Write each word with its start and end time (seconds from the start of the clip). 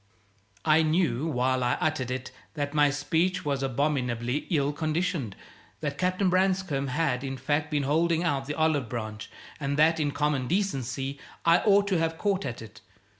I 0.65 0.81
knew, 0.81 1.27
while 1.27 1.63
I 1.63 1.73
uttered 1.73 2.09
it, 2.09 2.31
that 2.55 2.73
my 2.73 2.89
speech 2.89 3.45
was 3.45 3.61
abominably 3.61 4.47
ill 4.49 4.73
conditioned; 4.73 5.35
that 5.81 5.99
Captain 5.99 6.27
Branscome 6.27 6.87
had, 6.87 7.23
in 7.23 7.37
fact, 7.37 7.69
been 7.69 7.83
holding 7.83 8.23
out 8.23 8.47
the 8.47 8.55
olive 8.55 8.89
branch, 8.89 9.29
and 9.59 9.77
that 9.77 9.99
in 9.99 10.09
common 10.09 10.47
decency 10.47 11.19
I 11.45 11.57
ought 11.59 11.85
to 11.89 11.99
have 11.99 12.17
caught 12.17 12.47
at 12.47 12.63
it. 12.63 12.81